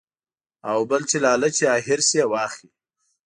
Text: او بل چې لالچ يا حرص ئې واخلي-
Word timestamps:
او 0.69 0.79
بل 0.89 1.01
چې 1.09 1.17
لالچ 1.23 1.57
يا 1.65 1.73
حرص 1.87 2.09
ئې 2.17 2.23
واخلي- 2.31 2.69